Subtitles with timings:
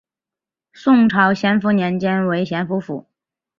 [0.73, 3.05] 宋朝咸淳年间为咸淳府。